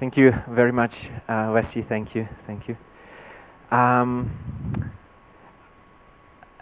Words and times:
Thank 0.00 0.16
you 0.16 0.32
very 0.48 0.72
much, 0.72 1.10
uh, 1.28 1.50
Wesley. 1.52 1.82
Thank 1.82 2.14
you. 2.14 2.26
Thank 2.46 2.68
you. 2.68 2.76
Um, 3.70 4.30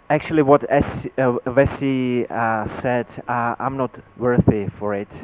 actually, 0.09 0.41
what 0.41 0.65
S, 0.67 1.07
uh, 1.17 1.37
Wesley 1.45 2.27
uh, 2.29 2.65
said, 2.65 3.07
uh, 3.29 3.55
I'm 3.57 3.77
not 3.77 3.97
worthy 4.17 4.67
for 4.67 4.93
it. 4.93 5.23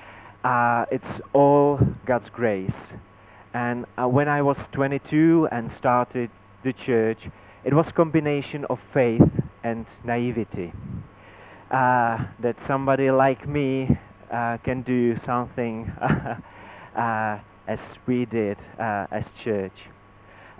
uh, 0.44 0.84
it's 0.90 1.22
all 1.32 1.78
God's 2.04 2.28
grace. 2.28 2.98
And 3.54 3.86
uh, 3.96 4.08
when 4.08 4.28
I 4.28 4.42
was 4.42 4.68
22 4.68 5.48
and 5.50 5.70
started 5.70 6.28
the 6.64 6.72
church, 6.74 7.30
it 7.64 7.72
was 7.72 7.90
combination 7.92 8.66
of 8.66 8.78
faith 8.78 9.40
and 9.62 9.86
naivety. 10.04 10.70
That 11.70 12.60
somebody 12.60 13.10
like 13.10 13.48
me 13.48 13.96
can 14.30 14.82
do 14.82 15.16
something 15.16 15.90
as 17.66 17.98
we 18.06 18.24
did 18.24 18.58
uh, 18.78 19.06
as 19.10 19.32
church. 19.32 19.86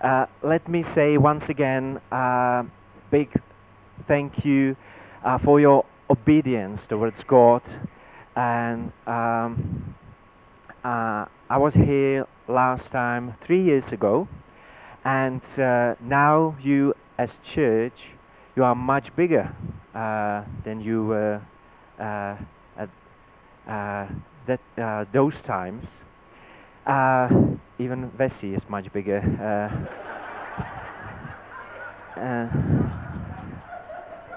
Uh, 0.01 0.25
let 0.41 0.67
me 0.67 0.81
say 0.81 1.17
once 1.17 1.49
again, 1.49 1.99
uh, 2.11 2.63
big 3.09 3.29
thank 4.05 4.45
you 4.45 4.75
uh, 5.23 5.37
for 5.37 5.59
your 5.59 5.85
obedience 6.09 6.87
towards 6.87 7.23
God. 7.23 7.61
And 8.35 8.91
um, 9.07 9.95
uh, 10.83 11.25
I 11.49 11.57
was 11.57 11.73
here 11.73 12.27
last 12.47 12.91
time 12.91 13.33
three 13.39 13.61
years 13.61 13.91
ago, 13.91 14.27
and 15.03 15.41
now 16.01 16.55
you, 16.61 16.93
as 17.17 17.39
church, 17.39 18.09
you 18.55 18.63
are 18.63 18.75
much 18.75 19.15
bigger 19.15 19.55
than 19.93 20.81
you 20.81 21.05
were 21.05 21.41
at 21.99 22.89
uh, 23.67 24.05
that 24.45 24.59
uh, 24.77 25.05
those 25.11 25.41
times. 25.41 26.03
Uh, 26.85 27.27
even 27.79 28.11
Vessi 28.11 28.53
is 28.53 28.69
much 28.69 28.93
bigger. 28.93 29.21
Uh, 29.41 29.69
uh, 32.19 32.47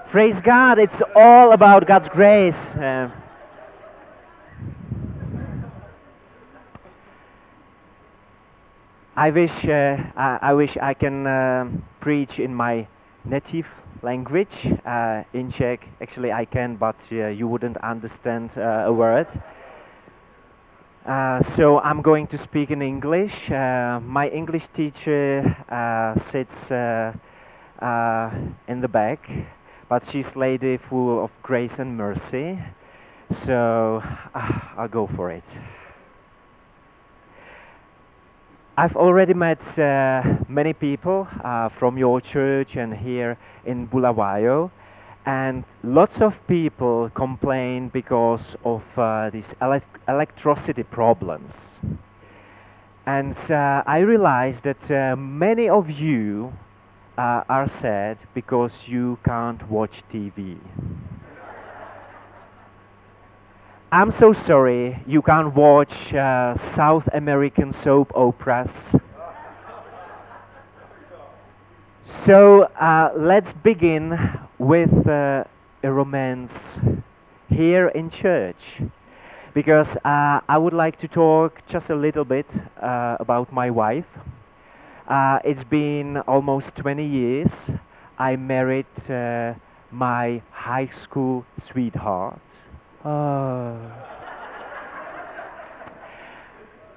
praise 0.07 0.41
God! 0.41 0.79
It's 0.79 1.03
all 1.15 1.51
about 1.51 1.85
God's 1.85 2.09
grace. 2.09 2.73
Uh, 2.75 3.11
I 9.15 9.29
wish 9.29 9.65
uh, 9.67 9.97
I, 10.15 10.39
I 10.41 10.53
wish 10.53 10.75
I 10.77 10.95
can 10.95 11.27
um, 11.27 11.83
preach 11.99 12.39
in 12.39 12.55
my 12.55 12.87
native 13.25 13.67
language 14.01 14.65
uh, 14.85 15.23
in 15.33 15.51
Czech. 15.51 15.87
Actually, 16.01 16.31
I 16.31 16.45
can, 16.45 16.77
but 16.77 17.07
uh, 17.11 17.27
you 17.27 17.47
wouldn't 17.47 17.77
understand 17.77 18.57
uh, 18.57 18.85
a 18.85 18.91
word. 18.93 19.27
Uh, 21.09 21.41
so 21.41 21.79
I'm 21.79 22.03
going 22.03 22.27
to 22.27 22.37
speak 22.37 22.69
in 22.69 22.83
English. 22.83 23.49
Uh, 23.49 23.99
my 24.05 24.29
English 24.29 24.67
teacher 24.67 25.41
uh, 25.67 26.13
sits 26.15 26.69
uh, 26.69 27.11
uh, 27.81 28.29
in 28.67 28.79
the 28.79 28.87
back, 28.87 29.27
but 29.89 30.03
she's 30.03 30.35
lady 30.35 30.77
full 30.77 31.23
of 31.23 31.31
grace 31.41 31.79
and 31.79 31.97
mercy. 31.97 32.59
So 33.31 34.03
I'll 34.77 34.87
go 34.87 35.07
for 35.07 35.31
it. 35.31 35.57
I've 38.77 38.95
already 38.95 39.33
met 39.33 39.65
many 40.47 40.73
people 40.73 41.27
from 41.71 41.97
your 41.97 42.21
church 42.21 42.75
and 42.75 42.93
here 42.93 43.35
in 43.65 43.87
Bulawayo, 43.87 44.69
and 45.29 45.63
lots 45.83 46.21
of 46.21 46.33
people 46.47 47.07
complain 47.13 47.87
because 47.89 48.57
of 48.65 48.83
uh, 48.97 49.29
these 49.29 49.53
elec 49.61 49.83
electricity 50.07 50.81
problems. 50.81 51.79
And 53.05 53.37
uh, 53.51 53.83
I 53.85 53.99
realized 53.99 54.63
that 54.63 54.89
uh, 54.89 55.15
many 55.15 55.69
of 55.69 55.91
you 55.91 56.51
uh, 57.15 57.43
are 57.47 57.67
sad 57.67 58.17
because 58.33 58.87
you 58.87 59.19
can't 59.23 59.61
watch 59.69 60.01
TV. 60.11 60.57
I'm 63.91 64.11
so 64.11 64.33
sorry 64.33 64.97
you 65.05 65.21
can't 65.21 65.53
watch 65.53 66.11
uh, 66.13 66.55
South 66.55 67.07
American 67.13 67.71
soap 67.71 68.11
operas. 68.15 68.95
So 72.09 72.63
uh, 72.63 73.11
let's 73.15 73.53
begin 73.53 74.17
with 74.57 75.07
uh, 75.07 75.43
a 75.83 75.91
romance 75.91 76.79
here 77.47 77.89
in 77.89 78.09
church. 78.09 78.81
Because 79.53 79.95
uh, 79.97 80.41
I 80.49 80.57
would 80.57 80.73
like 80.73 80.97
to 80.99 81.07
talk 81.07 81.63
just 81.67 81.91
a 81.91 81.95
little 81.95 82.25
bit 82.25 82.63
uh, 82.81 83.17
about 83.19 83.53
my 83.53 83.69
wife. 83.69 84.17
Uh, 85.07 85.37
it's 85.45 85.63
been 85.63 86.17
almost 86.27 86.75
20 86.77 87.05
years. 87.05 87.75
I 88.17 88.37
married 88.37 88.87
uh, 89.07 89.53
my 89.91 90.41
high 90.49 90.87
school 90.87 91.45
sweetheart. 91.57 92.41
Oh. 93.05 93.77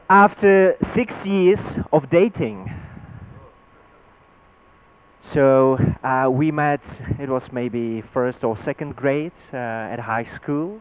After 0.08 0.74
six 0.80 1.26
years 1.26 1.78
of 1.92 2.08
dating, 2.08 2.81
so 5.24 5.78
uh, 6.02 6.28
we 6.28 6.50
met, 6.50 7.00
it 7.20 7.28
was 7.28 7.52
maybe 7.52 8.00
first 8.00 8.42
or 8.42 8.56
second 8.56 8.96
grade 8.96 9.30
uh, 9.52 9.56
at 9.56 10.00
high 10.00 10.24
school. 10.24 10.80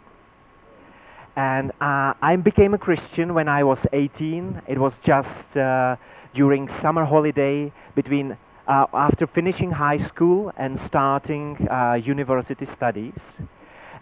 And 1.36 1.72
uh, 1.80 2.16
I 2.20 2.36
became 2.38 2.74
a 2.74 2.80
Christian 2.80 3.36
when 3.36 3.48
I 3.48 3.64
was 3.64 3.86
18. 3.94 4.64
It 4.68 4.80
was 4.80 4.98
just 4.98 5.58
uh, 5.58 5.96
during 6.34 6.68
summer 6.68 7.06
holiday 7.06 7.72
between 7.94 8.36
uh, 8.68 8.88
after 8.94 9.28
finishing 9.28 9.70
high 9.70 9.98
school 9.98 10.52
and 10.58 10.78
starting 10.78 11.68
uh, 11.70 11.94
university 12.04 12.66
studies. 12.66 13.42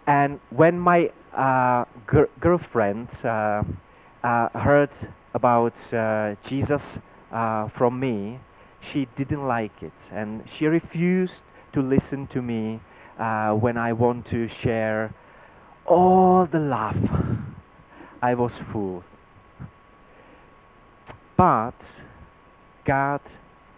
And 0.06 0.40
when 0.48 0.80
my 0.80 1.12
gir- 2.06 2.30
girlfriend 2.40 3.12
heard 3.12 4.94
about 5.34 5.74
Jesus 6.42 6.98
from 7.68 8.00
me, 8.00 8.40
she 8.80 9.06
didn't 9.14 9.46
like 9.46 9.82
it, 9.82 10.10
and 10.12 10.48
she 10.48 10.66
refused 10.66 11.44
to 11.72 11.82
listen 11.82 12.26
to 12.28 12.42
me 12.42 12.80
uh, 13.18 13.52
when 13.52 13.76
I 13.76 13.92
want 13.92 14.26
to 14.26 14.48
share 14.48 15.14
all 15.86 16.46
the 16.46 16.60
love 16.60 17.10
I 18.22 18.34
was 18.34 18.58
full. 18.58 19.04
But 21.36 22.04
God 22.84 23.20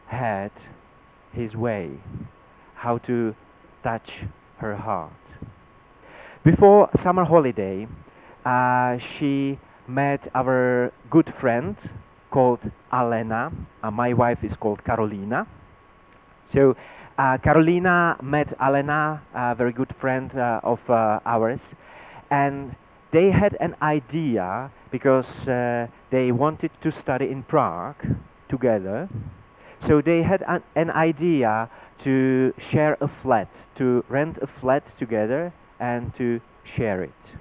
had 0.06 0.52
His 1.32 1.56
way 1.56 1.90
how 2.74 2.98
to 2.98 3.34
touch 3.82 4.24
her 4.58 4.76
heart. 4.76 5.36
Before 6.42 6.90
summer 6.96 7.24
holiday, 7.24 7.86
uh, 8.44 8.98
she 8.98 9.58
met 9.86 10.26
our 10.34 10.92
good 11.10 11.32
friend 11.32 11.76
called 12.32 12.70
Alena. 12.90 13.52
and 13.84 13.94
my 13.96 14.12
wife 14.14 14.42
is 14.42 14.56
called 14.56 14.82
Carolina. 14.82 15.46
So 16.46 16.74
uh, 17.18 17.38
Carolina 17.38 18.16
met 18.22 18.54
Alena, 18.58 19.20
a 19.34 19.54
very 19.54 19.72
good 19.72 19.94
friend 19.94 20.34
uh, 20.36 20.60
of 20.64 20.80
uh, 20.90 21.20
ours, 21.24 21.74
and 22.30 22.74
they 23.10 23.30
had 23.30 23.54
an 23.60 23.76
idea 23.82 24.70
because 24.90 25.46
uh, 25.48 25.86
they 26.10 26.32
wanted 26.32 26.70
to 26.80 26.90
study 26.90 27.28
in 27.30 27.42
Prague 27.42 28.02
together. 28.48 29.08
So 29.78 30.00
they 30.00 30.22
had 30.22 30.42
an, 30.48 30.62
an 30.74 30.90
idea 30.90 31.68
to 31.98 32.54
share 32.56 32.96
a 33.00 33.08
flat, 33.08 33.68
to 33.74 34.04
rent 34.08 34.38
a 34.40 34.46
flat 34.46 34.86
together 34.86 35.52
and 35.78 36.14
to 36.14 36.40
share 36.64 37.02
it. 37.02 37.34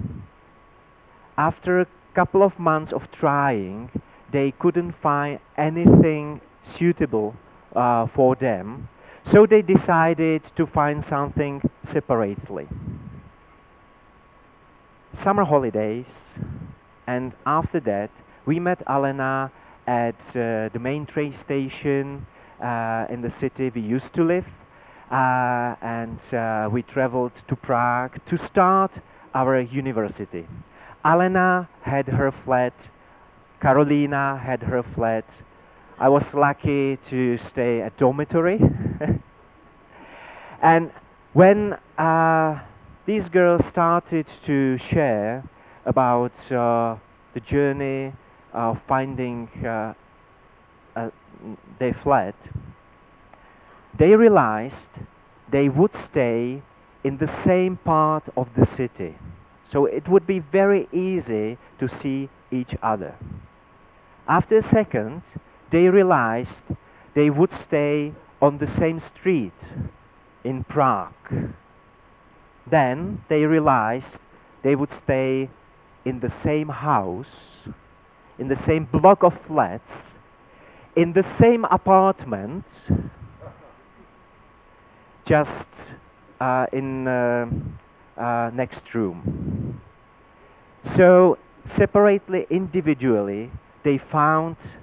After 1.37 1.79
a 1.79 1.87
couple 2.13 2.43
of 2.43 2.59
months 2.59 2.91
of 2.91 3.09
trying, 3.11 3.89
they 4.31 4.51
couldn't 4.51 4.91
find 4.91 5.39
anything 5.57 6.41
suitable 6.63 7.35
uh, 7.75 8.05
for 8.05 8.35
them, 8.35 8.87
so 9.23 9.45
they 9.45 9.61
decided 9.61 10.43
to 10.43 10.65
find 10.65 11.03
something 11.03 11.61
separately. 11.83 12.67
Summer 15.13 15.43
holidays, 15.43 16.39
and 17.07 17.35
after 17.45 17.79
that, 17.81 18.09
we 18.45 18.59
met 18.59 18.81
Alena 18.87 19.51
at 19.85 20.35
uh, 20.35 20.69
the 20.69 20.79
main 20.79 21.05
train 21.05 21.31
station 21.31 22.25
uh, 22.61 23.05
in 23.09 23.21
the 23.21 23.29
city 23.29 23.69
we 23.69 23.81
used 23.81 24.13
to 24.13 24.23
live, 24.23 24.47
uh, 25.11 25.75
and 25.81 26.33
uh, 26.33 26.69
we 26.71 26.81
traveled 26.81 27.35
to 27.47 27.55
Prague 27.55 28.23
to 28.25 28.37
start 28.37 28.99
our 29.33 29.59
university. 29.59 30.47
Alena 31.03 31.67
had 31.81 32.07
her 32.07 32.31
flat, 32.31 32.89
Carolina 33.61 34.41
had 34.43 34.63
her 34.63 34.81
flat. 34.81 35.43
I 35.99 36.09
was 36.09 36.33
lucky 36.33 36.97
to 36.97 37.37
stay 37.37 37.81
at 37.81 37.95
dormitory. 37.95 38.59
and 40.61 40.91
when 41.33 41.77
uh, 41.95 42.59
these 43.05 43.29
girls 43.29 43.65
started 43.65 44.25
to 44.25 44.77
share 44.77 45.43
about 45.85 46.51
uh, 46.51 46.95
the 47.35 47.39
journey 47.39 48.13
of 48.51 48.81
finding 48.81 49.47
uh, 49.63 49.93
they 51.77 51.93
fled, 51.93 52.33
they 53.95 54.15
realized 54.15 54.99
they 55.49 55.69
would 55.69 55.93
stay 55.93 56.63
in 57.03 57.17
the 57.17 57.27
same 57.27 57.77
part 57.77 58.27
of 58.35 58.53
the 58.55 58.65
city. 58.65 59.15
So 59.63 59.85
it 59.85 60.07
would 60.07 60.25
be 60.25 60.39
very 60.39 60.87
easy 60.91 61.57
to 61.77 61.87
see 61.87 62.29
each 62.51 62.75
other. 62.81 63.15
After 64.27 64.57
a 64.57 64.61
second, 64.61 65.33
they 65.69 65.89
realized 65.89 66.75
they 67.13 67.29
would 67.29 67.51
stay 67.51 68.13
on 68.41 68.57
the 68.57 68.67
same 68.67 68.99
street 68.99 69.75
in 70.43 70.63
Prague. 70.63 71.53
Then 72.65 73.23
they 73.27 73.45
realized 73.45 74.21
they 74.61 74.75
would 74.75 74.91
stay 74.91 75.49
in 76.05 76.19
the 76.19 76.29
same 76.29 76.69
house, 76.69 77.57
in 78.39 78.47
the 78.47 78.55
same 78.55 78.85
block 78.85 79.23
of 79.23 79.33
flats, 79.33 80.17
in 80.95 81.13
the 81.13 81.23
same 81.23 81.65
apartment, 81.65 82.89
just 85.25 85.93
uh, 86.39 86.65
in 86.71 87.07
uh, 87.07 87.47
uh, 88.17 88.51
next 88.53 88.93
room. 88.95 89.79
So 90.83 91.37
separately, 91.65 92.47
individually, 92.49 93.51
they 93.83 93.97
found 93.97 94.77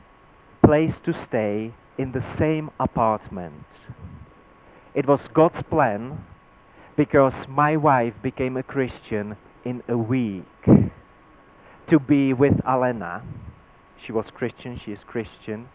place 0.63 1.01
to 1.01 1.13
stay 1.13 1.73
in 1.97 2.13
the 2.13 2.21
same 2.21 2.71
apartment. 2.79 3.81
It 4.95 5.07
was 5.07 5.29
God's 5.29 5.63
plan 5.63 6.25
because 6.97 7.47
my 7.49 7.77
wife 7.77 8.21
became 8.23 8.57
a 8.57 8.63
Christian 8.63 9.37
in 9.65 9.83
a 9.89 9.97
week 9.97 10.45
to 11.87 11.99
be 11.99 12.33
with 12.33 12.61
Alena. 12.65 13.23
She 13.97 14.13
was 14.13 14.31
Christian, 14.31 14.77
she 14.77 14.93
is 14.93 15.05
Christian. 15.05 15.69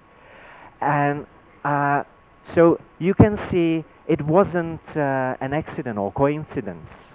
And 0.81 1.25
uh, 1.63 2.03
so 2.43 2.79
you 2.99 3.13
can 3.13 3.35
see 3.35 3.85
it 4.07 4.21
wasn't 4.21 4.97
uh, 4.97 5.37
an 5.39 5.53
accident 5.53 5.97
or 5.97 6.11
coincidence. 6.11 7.13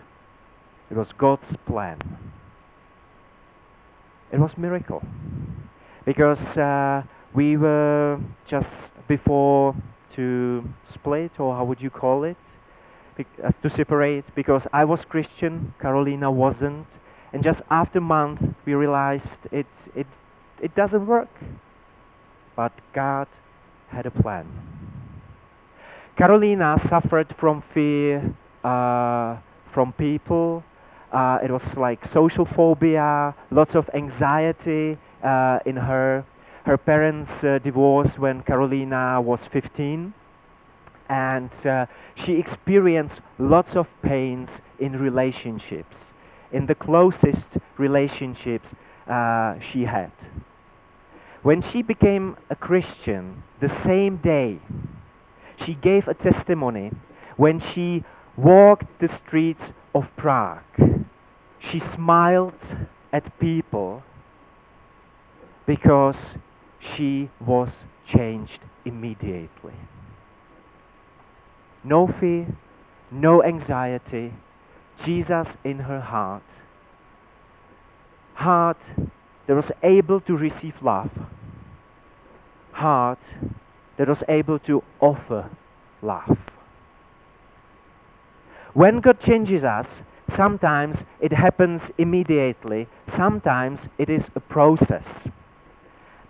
It 0.91 0.97
was 0.97 1.13
God's 1.13 1.57
plan. 1.57 1.99
It 4.33 4.39
was 4.39 4.57
miracle. 4.57 5.03
Because 6.09 6.57
uh, 6.57 7.03
we 7.35 7.59
were 7.59 8.19
just 8.47 8.95
before 9.07 9.75
to 10.15 10.67
split, 10.83 11.39
or 11.39 11.55
how 11.55 11.65
would 11.65 11.83
you 11.83 11.91
call 11.91 12.25
it? 12.25 12.39
Be 13.15 13.27
uh, 13.45 13.51
to 13.51 13.69
separate, 13.69 14.25
because 14.35 14.67
I 14.73 14.87
was 14.87 15.05
Christian, 15.05 15.75
Carolina 15.79 16.31
wasn't. 16.31 16.99
And 17.35 17.43
just 17.43 17.61
after 17.69 17.99
a 17.99 18.01
month, 18.01 18.55
we 18.65 18.73
realized 18.73 19.49
it, 19.53 19.67
it, 19.95 20.07
it 20.63 20.75
doesn't 20.75 21.07
work. 21.07 21.29
But 22.57 22.73
God 22.95 23.29
had 23.89 24.07
a 24.07 24.11
plan. 24.11 24.47
Carolina 26.17 26.79
suffered 26.79 27.29
from 27.35 27.61
fear 27.61 28.35
uh, 28.65 29.37
from 29.67 29.93
people. 29.93 30.65
Uh, 31.13 31.39
it 31.43 31.51
was 31.51 31.77
like 31.77 32.07
social 32.07 32.47
phobia, 32.47 33.35
lots 33.51 33.75
of 33.75 33.91
anxiety 33.93 34.97
uh, 35.23 35.61
in 35.65 35.77
her. 35.77 36.25
Her 36.65 36.77
parents 36.77 37.45
uh, 37.45 37.59
divorced 37.59 38.19
when 38.19 38.43
Carolina 38.43 39.21
was 39.23 39.47
15 39.47 40.13
and 41.09 41.51
uh, 41.67 41.87
she 42.15 42.39
experienced 42.39 43.21
lots 43.39 43.77
of 43.77 43.89
pains 44.03 44.61
in 44.79 44.93
relationships, 44.93 46.13
in 46.53 46.67
the 46.67 46.75
closest 46.75 47.59
relationships 47.79 48.75
uh, 49.07 49.59
she 49.59 49.85
had. 49.85 50.13
When 51.43 51.61
she 51.63 51.83
became 51.83 52.37
a 52.51 52.57
Christian, 52.57 53.43
the 53.61 53.69
same 53.69 54.17
day, 54.17 54.59
she 55.57 55.75
gave 55.75 56.09
a 56.09 56.15
testimony 56.15 56.93
when 57.37 57.59
she 57.59 58.05
walked 58.37 58.99
the 58.99 59.09
streets 59.09 59.73
of 59.95 60.15
Prague. 60.17 61.07
She 61.59 61.79
smiled 61.79 62.77
at 63.13 63.37
people 63.39 64.03
because 65.69 66.39
she 66.79 67.29
was 67.39 67.87
changed 68.03 68.63
immediately. 68.87 69.75
No 71.85 72.07
fear, 72.07 72.47
no 73.11 73.43
anxiety, 73.45 74.33
Jesus 74.97 75.59
in 75.65 75.81
her 75.81 76.01
heart. 76.01 76.63
Heart 78.33 78.95
that 79.47 79.55
was 79.55 79.71
able 79.83 80.21
to 80.21 80.39
receive 80.39 80.83
love. 80.83 81.19
Heart 82.73 83.37
that 83.99 84.09
was 84.09 84.25
able 84.27 84.59
to 84.61 84.83
offer 85.01 85.51
love. 86.01 86.39
When 88.73 89.01
God 89.01 89.21
changes 89.21 89.65
us, 89.65 90.03
sometimes 90.29 91.05
it 91.21 91.33
happens 91.33 91.93
immediately, 91.99 92.89
sometimes 93.05 93.91
it 93.99 94.09
is 94.09 94.31
a 94.35 94.41
process. 94.41 95.29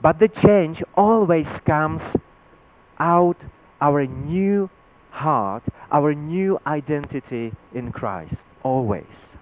But 0.01 0.19
the 0.19 0.29
change 0.29 0.83
always 0.95 1.59
comes 1.61 2.17
out 2.99 3.45
our 3.81 4.07
new 4.07 4.71
heart, 5.11 5.67
our 5.91 6.15
new 6.15 6.61
identity 6.67 7.53
in 7.75 7.91
Christ, 7.93 8.47
always. 8.63 9.37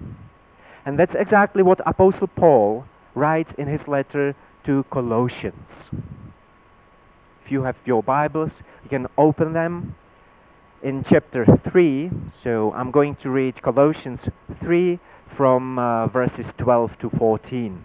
And 0.84 0.98
that's 0.98 1.14
exactly 1.14 1.62
what 1.62 1.80
Apostle 1.84 2.28
Paul 2.28 2.86
writes 3.14 3.52
in 3.54 3.66
his 3.66 3.88
letter 3.88 4.34
to 4.64 4.84
Colossians. 4.90 5.90
If 7.44 7.52
you 7.52 7.62
have 7.62 7.80
your 7.84 8.02
Bibles, 8.02 8.62
you 8.82 8.90
can 8.90 9.06
open 9.18 9.52
them 9.52 9.94
in 10.82 11.02
chapter 11.02 11.44
3. 11.44 12.10
So 12.30 12.72
I'm 12.72 12.90
going 12.90 13.14
to 13.16 13.30
read 13.30 13.60
Colossians 13.62 14.28
3 14.54 14.98
from 15.26 15.78
uh, 15.78 16.06
verses 16.06 16.54
12 16.56 16.98
to 16.98 17.10
14. 17.10 17.84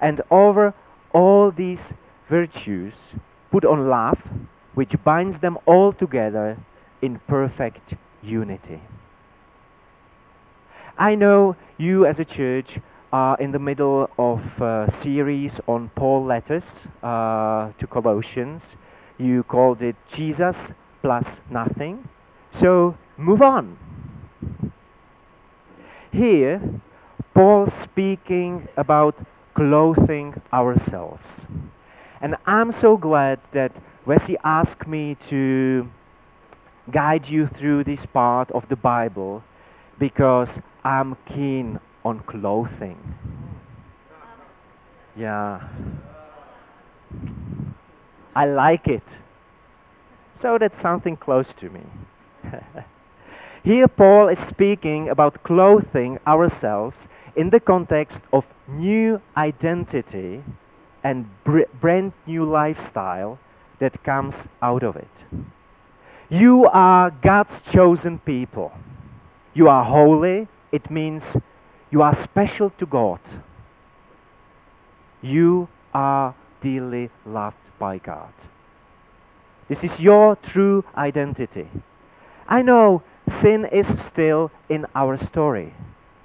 And 0.00 0.22
over 0.30 0.74
all 1.12 1.50
these 1.50 1.94
virtues, 2.28 3.14
put 3.50 3.64
on 3.64 3.88
love, 3.88 4.30
which 4.74 4.94
binds 5.04 5.40
them 5.40 5.58
all 5.66 5.92
together 5.92 6.56
in 7.02 7.18
perfect 7.26 7.94
unity. 8.22 8.80
I 10.96 11.14
know 11.14 11.56
you 11.78 12.06
as 12.06 12.20
a 12.20 12.24
church 12.24 12.78
are 13.12 13.36
in 13.38 13.50
the 13.50 13.58
middle 13.58 14.08
of 14.18 14.60
a 14.60 14.86
series 14.88 15.60
on 15.66 15.88
Paul 15.94 16.24
letters 16.24 16.86
uh, 17.02 17.72
to 17.78 17.86
Colossians. 17.86 18.76
You 19.18 19.42
called 19.42 19.82
it 19.82 19.96
Jesus 20.06 20.72
plus 21.02 21.42
nothing. 21.50 22.08
So 22.50 22.96
move 23.16 23.42
on. 23.42 23.76
Here, 26.12 26.60
Paul 27.34 27.66
speaking 27.66 28.68
about 28.76 29.16
clothing 29.60 30.40
ourselves. 30.54 31.46
And 32.22 32.34
I'm 32.46 32.72
so 32.72 32.96
glad 32.96 33.40
that 33.52 33.78
Wesley 34.06 34.38
asked 34.42 34.86
me 34.88 35.16
to 35.28 35.86
guide 36.90 37.28
you 37.28 37.46
through 37.46 37.84
this 37.84 38.06
part 38.06 38.50
of 38.52 38.66
the 38.70 38.76
Bible 38.76 39.44
because 39.98 40.62
I'm 40.82 41.14
keen 41.26 41.78
on 42.06 42.20
clothing. 42.20 42.96
Yeah. 45.14 45.68
I 48.34 48.46
like 48.46 48.88
it. 48.88 49.20
So 50.32 50.56
that's 50.56 50.78
something 50.78 51.18
close 51.18 51.52
to 51.52 51.68
me. 51.68 51.82
Here, 53.62 53.88
Paul 53.88 54.28
is 54.28 54.38
speaking 54.38 55.10
about 55.10 55.42
clothing 55.42 56.18
ourselves 56.26 57.08
in 57.36 57.50
the 57.50 57.60
context 57.60 58.22
of 58.32 58.46
new 58.72 59.20
identity 59.36 60.42
and 61.02 61.28
br 61.44 61.60
brand 61.80 62.12
new 62.26 62.44
lifestyle 62.44 63.38
that 63.78 64.02
comes 64.04 64.48
out 64.62 64.82
of 64.82 64.96
it. 64.96 65.24
You 66.28 66.66
are 66.66 67.10
God's 67.10 67.60
chosen 67.62 68.18
people. 68.18 68.72
You 69.54 69.68
are 69.68 69.84
holy. 69.84 70.48
It 70.70 70.90
means 70.90 71.36
You 71.90 72.02
are 72.02 72.14
special 72.14 72.70
to 72.70 72.86
God. 72.86 73.20
You 75.20 75.68
are 75.92 76.34
dearly 76.60 77.10
loved 77.26 77.78
by 77.78 77.98
God. 77.98 78.32
This 79.68 79.82
is 79.82 80.00
your 80.00 80.36
true 80.36 80.84
identity. 80.96 81.68
I 82.48 82.62
know 82.62 83.02
sin 83.26 83.64
is 83.64 83.86
still 83.98 84.50
in 84.68 84.86
our 84.94 85.16
story, 85.16 85.74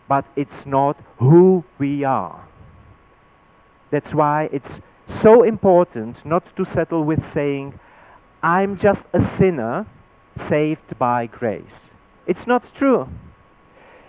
but 0.07 0.25
it's 0.35 0.65
not 0.65 0.97
who 1.17 1.63
we 1.77 2.03
are. 2.03 2.47
That's 3.89 4.13
why 4.13 4.49
it's 4.51 4.81
so 5.07 5.43
important 5.43 6.25
not 6.25 6.55
to 6.55 6.65
settle 6.65 7.03
with 7.03 7.23
saying, 7.23 7.79
I'm 8.41 8.77
just 8.77 9.07
a 9.13 9.19
sinner 9.19 9.85
saved 10.35 10.97
by 10.99 11.27
grace. 11.27 11.91
It's 12.27 12.47
not 12.47 12.71
true. 12.73 13.07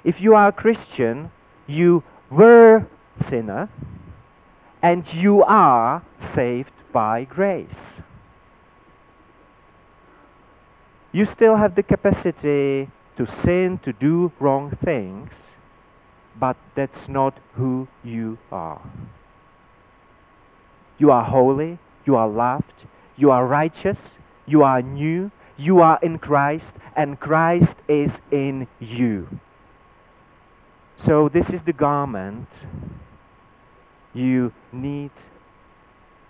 If 0.04 0.20
you 0.20 0.34
are 0.34 0.48
a 0.48 0.52
Christian, 0.52 1.30
you 1.66 2.02
were 2.30 2.86
sinner 3.16 3.68
and 4.82 5.12
you 5.12 5.42
are 5.44 6.02
saved 6.16 6.72
by 6.92 7.24
grace. 7.24 8.02
You 11.12 11.24
still 11.24 11.56
have 11.56 11.74
the 11.74 11.82
capacity 11.82 12.90
to 13.16 13.26
sin, 13.26 13.78
to 13.78 13.92
do 13.92 14.32
wrong 14.38 14.70
things, 14.70 15.56
but 16.38 16.56
that's 16.74 17.08
not 17.08 17.38
who 17.54 17.88
you 18.04 18.38
are. 18.52 18.80
You 20.98 21.10
are 21.10 21.24
holy, 21.24 21.78
you 22.04 22.16
are 22.16 22.28
loved, 22.28 22.86
you 23.16 23.30
are 23.30 23.46
righteous, 23.46 24.18
you 24.46 24.62
are 24.62 24.82
new, 24.82 25.30
you 25.56 25.80
are 25.80 25.98
in 26.02 26.18
Christ, 26.18 26.76
and 26.94 27.18
Christ 27.18 27.78
is 27.88 28.20
in 28.30 28.66
you. 28.78 29.40
So, 30.96 31.28
this 31.28 31.52
is 31.52 31.62
the 31.62 31.72
garment 31.72 32.66
you 34.14 34.52
need 34.72 35.10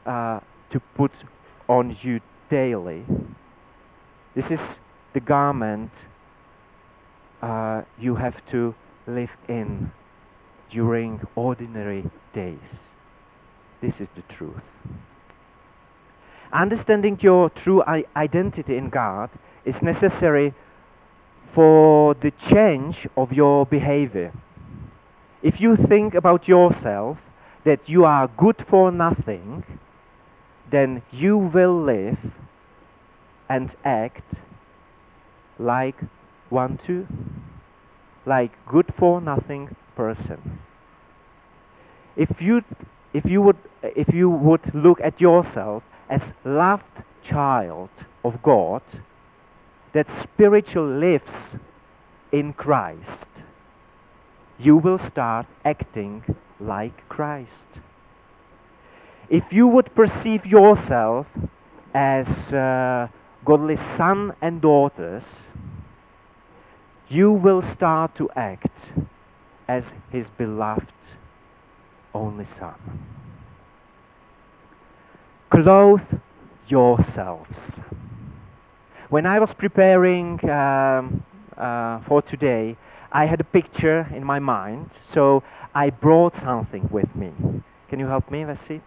uh, 0.05 0.41
to 0.71 0.81
put 0.81 1.23
on 1.69 1.95
you 2.01 2.21
daily. 2.49 3.05
This 4.35 4.51
is 4.51 4.81
the 5.13 5.21
garment 5.21 6.07
uh, 7.41 7.83
you 7.99 8.17
have 8.17 8.45
to 8.47 8.75
live 9.07 9.37
in 9.49 9.93
during 10.69 11.21
ordinary 11.35 12.11
days. 12.33 12.91
This 13.81 14.01
is 14.01 14.09
the 14.11 14.23
truth. 14.23 14.65
Understanding 16.53 17.19
your 17.21 17.51
true 17.51 17.83
identity 18.17 18.77
in 18.77 18.89
God 18.89 19.31
is 19.65 19.83
necessary 19.83 20.55
for 21.45 22.15
the 22.15 22.31
change 22.33 23.07
of 23.17 23.33
your 23.33 23.67
behavior. 23.67 24.33
If 25.43 25.61
you 25.61 25.77
think 25.77 26.15
about 26.15 26.49
yourself 26.49 27.31
that 27.65 27.89
you 27.89 28.05
are 28.05 28.29
good 28.29 28.59
for 28.59 28.91
nothing, 28.91 29.65
then 30.71 31.03
you 31.13 31.39
will 31.39 31.81
live 31.81 32.39
and 33.49 33.75
act 33.85 34.41
like 35.59 35.97
one 36.49 36.77
too, 36.77 37.07
like 38.27 38.53
good 38.67 38.93
for 38.93 39.21
nothing 39.21 39.75
person. 39.95 40.59
If 42.17 42.43
you 42.43 42.65
if 43.15 43.31
you 43.31 43.41
would 43.41 43.57
if 43.83 44.13
you 44.13 44.29
would 44.29 44.75
look 44.75 45.01
at 45.01 45.21
yourself 45.21 45.85
as 46.11 46.35
loved 46.45 47.05
child 47.23 47.91
of 48.25 48.43
God 48.43 48.83
that 49.93 50.09
spiritual 50.09 50.87
lives 50.87 51.57
in 52.33 52.53
Christ, 52.53 53.43
you 54.59 54.77
will 54.77 54.99
start 54.99 55.47
acting 55.65 56.25
like 56.61 57.09
Christ. 57.09 57.81
If 59.29 59.53
you 59.53 59.67
would 59.69 59.95
perceive 59.95 60.47
yourself 60.47 61.33
as 61.95 62.53
uh, 62.53 63.09
godly 63.45 63.77
son 63.77 64.35
and 64.41 64.61
daughters, 64.61 65.51
you 67.09 67.33
will 67.33 67.63
start 67.63 68.15
to 68.17 68.29
act 68.35 68.93
as 69.69 69.95
his 70.11 70.31
beloved 70.31 70.95
only 72.15 72.45
son. 72.45 72.75
Clothe 75.51 76.21
yourselves. 76.67 77.81
When 79.09 79.27
I 79.27 79.39
was 79.39 79.55
preparing 79.55 80.49
um, 80.51 81.23
uh, 81.57 82.01
for 82.01 82.21
today, 82.23 82.77
I 83.13 83.27
had 83.27 83.41
a 83.41 83.45
picture 83.45 84.09
in 84.13 84.25
my 84.25 84.41
mind, 84.41 84.93
so 84.93 85.43
I 85.75 85.91
brought 85.91 86.35
something 86.35 86.89
with 86.91 87.15
me. 87.15 87.33
Can 87.89 88.01
you 88.01 88.07
help 88.07 88.31
me, 88.31 88.43
Vessi? 88.43 88.81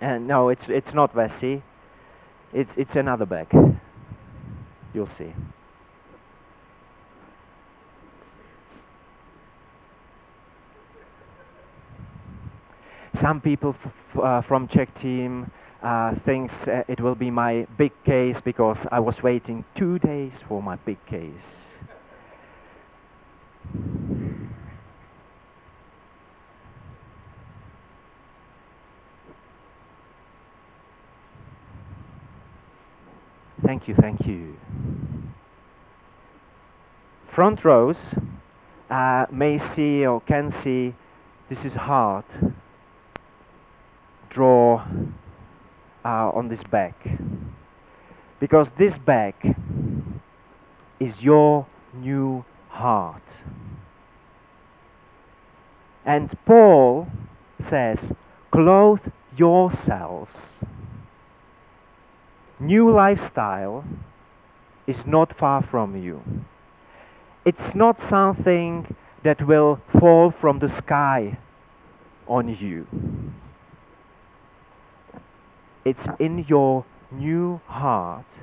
Uh, 0.00 0.18
no, 0.18 0.48
it's, 0.48 0.68
it's 0.68 0.94
not 0.94 1.14
Vessi. 1.14 1.62
It's, 2.52 2.76
it's 2.76 2.96
another 2.96 3.26
bag. 3.26 3.48
You'll 4.92 5.06
see. 5.06 5.32
Some 13.18 13.40
people 13.40 13.74
uh, 14.22 14.40
from 14.40 14.68
Czech 14.68 14.94
team 14.94 15.50
uh, 15.82 16.14
thinks 16.14 16.68
uh, 16.68 16.84
it 16.86 17.00
will 17.00 17.16
be 17.16 17.32
my 17.32 17.66
big 17.76 17.90
case 18.04 18.40
because 18.40 18.86
I 18.92 19.00
was 19.00 19.24
waiting 19.24 19.64
two 19.74 19.98
days 19.98 20.40
for 20.40 20.62
my 20.62 20.76
big 20.76 21.04
case. 21.04 21.78
Thank 33.60 33.88
you, 33.88 33.96
thank 33.96 34.28
you. 34.28 34.56
Front 37.26 37.64
rows 37.64 38.14
uh, 38.88 39.26
may 39.32 39.58
see 39.58 40.06
or 40.06 40.20
can 40.20 40.52
see 40.52 40.94
this 41.48 41.64
is 41.64 41.74
hard 41.74 42.24
draw 44.28 44.84
uh, 46.04 46.30
on 46.30 46.48
this 46.48 46.62
bag 46.62 46.94
because 48.40 48.70
this 48.72 48.98
bag 48.98 49.56
is 51.00 51.24
your 51.24 51.66
new 51.94 52.44
heart. 52.68 53.42
And 56.04 56.32
Paul 56.46 57.08
says, 57.58 58.12
clothe 58.50 59.12
yourselves. 59.36 60.60
New 62.58 62.90
lifestyle 62.90 63.84
is 64.86 65.06
not 65.06 65.32
far 65.32 65.62
from 65.62 65.96
you. 66.02 66.22
It's 67.44 67.74
not 67.74 68.00
something 68.00 68.96
that 69.22 69.42
will 69.42 69.80
fall 69.86 70.30
from 70.30 70.58
the 70.58 70.68
sky 70.68 71.38
on 72.26 72.48
you. 72.54 72.86
It's 75.84 76.08
in 76.18 76.44
your 76.48 76.84
new 77.10 77.60
heart. 77.66 78.38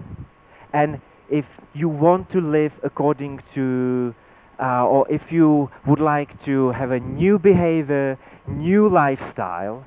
And 0.73 1.01
if 1.29 1.59
you 1.73 1.89
want 1.89 2.29
to 2.29 2.41
live 2.41 2.79
according 2.83 3.39
to, 3.53 4.13
uh, 4.59 4.85
or 4.85 5.05
if 5.09 5.31
you 5.31 5.69
would 5.85 5.99
like 5.99 6.39
to 6.43 6.71
have 6.71 6.91
a 6.91 6.99
new 6.99 7.39
behavior, 7.39 8.17
new 8.47 8.87
lifestyle, 8.87 9.83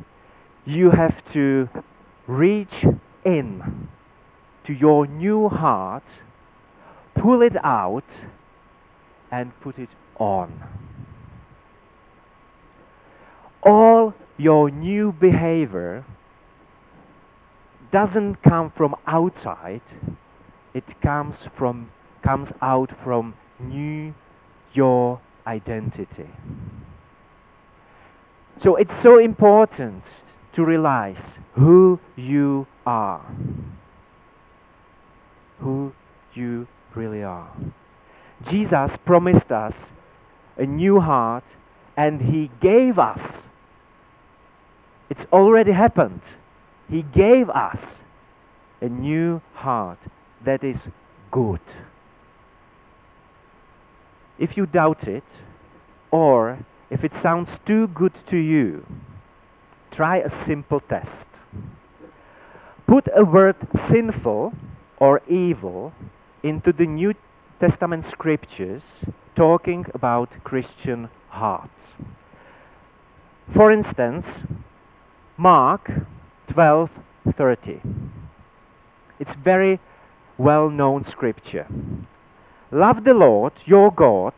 you 0.64 0.90
have 0.90 1.24
to 1.32 1.68
reach 2.26 2.84
in 3.24 3.88
to 4.64 4.72
your 4.72 5.06
new 5.06 5.48
heart, 5.48 6.22
pull 7.14 7.42
it 7.42 7.56
out, 7.64 8.26
and 9.30 9.58
put 9.60 9.78
it 9.78 9.94
on. 10.18 10.62
All 13.62 14.14
your 14.36 14.70
new 14.70 15.12
behavior 15.12 16.04
doesn't 17.90 18.42
come 18.42 18.70
from 18.70 18.94
outside, 19.06 19.82
it 20.74 20.94
comes 21.00 21.46
from 21.46 21.90
comes 22.22 22.52
out 22.60 22.90
from 22.90 23.34
new 23.58 24.14
your 24.72 25.20
identity. 25.46 26.28
So 28.58 28.76
it's 28.76 28.94
so 28.94 29.18
important 29.18 30.34
to 30.52 30.64
realize 30.64 31.38
who 31.52 32.00
you 32.16 32.66
are. 32.86 33.24
Who 35.60 35.92
you 36.34 36.66
really 36.94 37.22
are. 37.22 37.50
Jesus 38.42 38.96
promised 38.96 39.52
us 39.52 39.92
a 40.56 40.66
new 40.66 41.00
heart 41.00 41.56
and 41.96 42.20
he 42.20 42.50
gave 42.60 42.98
us. 42.98 43.48
It's 45.08 45.26
already 45.32 45.72
happened. 45.72 46.36
He 46.88 47.02
gave 47.02 47.50
us 47.50 48.04
a 48.80 48.88
new 48.88 49.42
heart 49.54 50.06
that 50.42 50.64
is 50.64 50.88
good. 51.30 51.60
If 54.38 54.56
you 54.56 54.66
doubt 54.66 55.06
it, 55.06 55.42
or 56.10 56.58
if 56.90 57.04
it 57.04 57.12
sounds 57.12 57.58
too 57.58 57.88
good 57.88 58.14
to 58.14 58.36
you, 58.38 58.86
try 59.90 60.18
a 60.18 60.28
simple 60.28 60.80
test. 60.80 61.28
Put 62.86 63.08
a 63.14 63.24
word 63.24 63.56
sinful 63.76 64.54
or 64.98 65.20
evil 65.28 65.92
into 66.42 66.72
the 66.72 66.86
New 66.86 67.14
Testament 67.58 68.04
scriptures 68.04 69.04
talking 69.34 69.84
about 69.92 70.42
Christian 70.44 71.10
hearts. 71.28 71.94
For 73.48 73.70
instance, 73.70 74.44
Mark 75.36 75.90
12:30. 76.48 77.80
It's 79.20 79.34
very 79.34 79.78
well-known 80.36 81.04
scripture. 81.04 81.66
Love 82.70 83.04
the 83.04 83.14
Lord 83.14 83.52
your 83.66 83.90
God 83.92 84.34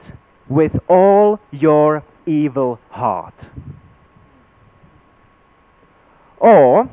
with 0.49 0.79
all 0.89 1.41
your 1.51 2.03
evil 2.27 2.79
heart. 2.91 3.49
Or 6.39 6.89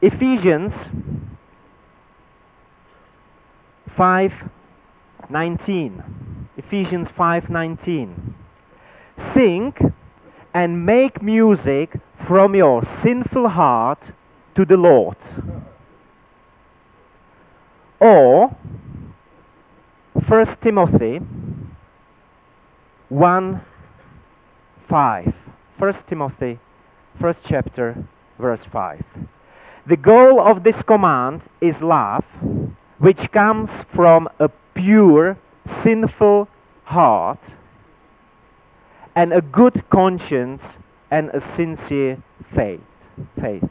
Ephesians 0.00 0.90
5:19. 3.88 6.02
Ephesians 6.56 7.10
5:19. 7.10 8.34
Sing 9.16 9.74
and 10.52 10.84
make 10.84 11.22
music 11.22 11.96
from 12.14 12.54
your 12.54 12.82
sinful 12.84 13.48
heart 13.48 14.12
to 14.54 14.64
the 14.64 14.76
Lord. 14.76 15.16
Or 17.98 18.48
1 20.12 20.46
Timothy 20.60 21.20
1 23.08 23.60
5. 24.78 25.34
1 25.78 25.92
Timothy, 26.06 26.58
first 27.14 27.44
chapter, 27.44 28.04
verse 28.38 28.64
5. 28.64 29.04
The 29.86 29.96
goal 29.96 30.40
of 30.40 30.62
this 30.62 30.82
command 30.82 31.48
is 31.60 31.82
love, 31.82 32.24
which 32.98 33.30
comes 33.30 33.84
from 33.84 34.28
a 34.38 34.48
pure, 34.74 35.38
sinful 35.64 36.48
heart 36.84 37.54
and 39.14 39.32
a 39.32 39.40
good 39.40 39.88
conscience 39.90 40.78
and 41.10 41.30
a 41.30 41.40
sincere 41.40 42.22
faith. 42.42 42.80
Faith. 43.38 43.70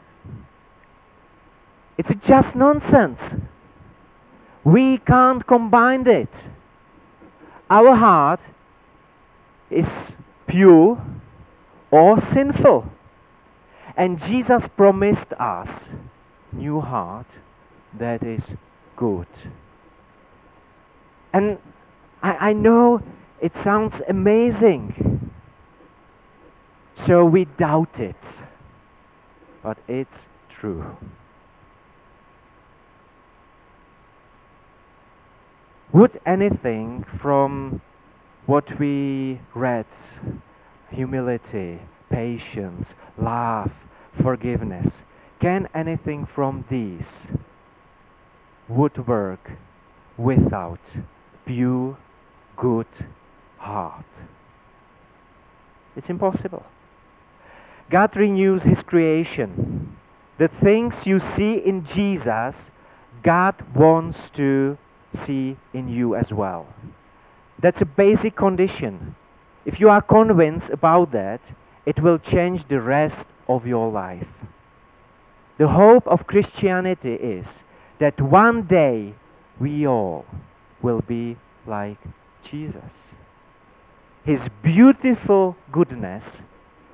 It's 1.96 2.14
just 2.14 2.54
nonsense. 2.54 3.36
We 4.64 4.98
can't 4.98 5.46
combine 5.46 6.06
it. 6.06 6.48
Our 7.68 7.94
heart 7.94 8.50
is 9.70 10.16
pure 10.46 11.02
or 11.90 12.18
sinful. 12.18 12.90
And 13.96 14.18
Jesus 14.18 14.68
promised 14.68 15.32
us 15.34 15.92
new 16.52 16.80
heart 16.80 17.38
that 17.98 18.22
is 18.22 18.54
good. 18.96 19.26
And 21.32 21.58
I, 22.22 22.50
I 22.50 22.52
know 22.52 23.02
it 23.40 23.54
sounds 23.54 24.02
amazing. 24.08 25.09
So 27.06 27.24
we 27.24 27.46
doubt 27.46 27.98
it. 27.98 28.42
But 29.62 29.78
it's 29.88 30.28
true. 30.48 30.96
Would 35.92 36.20
anything 36.26 37.04
from 37.04 37.80
what 38.46 38.78
we 38.78 39.40
read 39.54 39.86
humility, 40.90 41.80
patience, 42.10 42.94
love, 43.16 43.86
forgiveness 44.12 45.02
can 45.40 45.68
anything 45.74 46.26
from 46.26 46.66
these 46.68 47.32
would 48.68 49.06
work 49.08 49.52
without 50.18 50.96
pure, 51.46 51.96
good 52.56 52.86
heart? 53.56 54.24
It's 55.96 56.10
impossible. 56.10 56.66
God 57.90 58.16
renews 58.16 58.62
His 58.62 58.82
creation. 58.84 59.96
The 60.38 60.48
things 60.48 61.06
you 61.06 61.18
see 61.18 61.56
in 61.56 61.84
Jesus, 61.84 62.70
God 63.22 63.56
wants 63.74 64.30
to 64.30 64.78
see 65.12 65.56
in 65.74 65.88
you 65.88 66.14
as 66.14 66.32
well. 66.32 66.68
That's 67.58 67.82
a 67.82 67.86
basic 67.86 68.36
condition. 68.36 69.16
If 69.64 69.80
you 69.80 69.90
are 69.90 70.00
convinced 70.00 70.70
about 70.70 71.10
that, 71.12 71.52
it 71.84 72.00
will 72.00 72.18
change 72.18 72.66
the 72.66 72.80
rest 72.80 73.28
of 73.48 73.66
your 73.66 73.90
life. 73.90 74.32
The 75.58 75.68
hope 75.68 76.06
of 76.06 76.26
Christianity 76.26 77.14
is 77.14 77.64
that 77.98 78.20
one 78.20 78.62
day 78.62 79.14
we 79.58 79.86
all 79.86 80.24
will 80.80 81.02
be 81.02 81.36
like 81.66 81.98
Jesus. 82.40 83.08
His 84.24 84.48
beautiful 84.62 85.56
goodness 85.70 86.44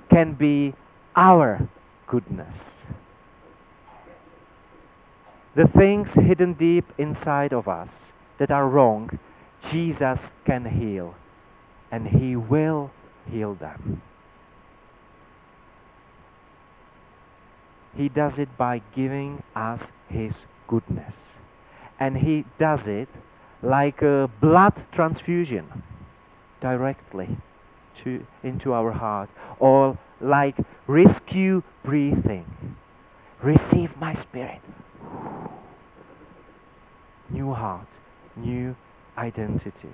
can 0.09 0.33
be 0.33 0.75
our 1.17 1.69
goodness. 2.07 2.87
The 5.55 5.67
things 5.67 6.15
hidden 6.15 6.53
deep 6.53 6.85
inside 6.99 7.55
of 7.55 7.67
us 7.67 8.13
that 8.37 8.53
are 8.53 8.69
wrong, 8.69 9.19
Jesus 9.63 10.35
can 10.45 10.67
heal, 10.67 11.15
and 11.91 12.09
He 12.09 12.37
will 12.37 12.91
heal 13.31 13.55
them. 13.55 14.03
He 17.97 18.11
does 18.11 18.39
it 18.39 18.55
by 18.59 18.83
giving 18.93 19.43
us 19.55 19.91
His 20.11 20.45
goodness. 20.69 21.39
And 21.99 22.19
He 22.19 22.45
does 22.59 22.87
it 22.87 23.09
like 23.63 24.03
a 24.03 24.29
blood 24.43 24.75
transfusion 24.93 25.83
directly 26.61 27.39
to, 27.95 28.27
into 28.43 28.75
our 28.75 28.93
heart, 28.93 29.31
or 29.59 29.97
like 30.21 30.57
rescue 30.87 31.63
breathing. 31.83 32.77
Receive 33.43 33.99
my 34.01 34.13
spirit. 34.13 34.61
New 37.29 37.53
heart, 37.53 37.89
new 38.37 38.77
identity. 39.19 39.91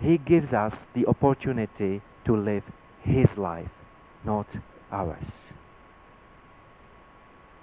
He 0.00 0.18
gives 0.18 0.52
us 0.52 0.88
the 0.92 1.06
opportunity 1.06 2.02
to 2.24 2.36
live 2.36 2.70
His 3.02 3.38
life, 3.38 3.70
not 4.24 4.56
ours. 4.90 5.52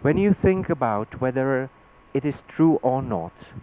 When 0.01 0.17
you 0.17 0.33
think 0.33 0.69
about 0.69 1.21
whether 1.21 1.69
it 2.13 2.25
is 2.25 2.43
true 2.47 2.79
or 2.81 3.01
not, 3.01 3.53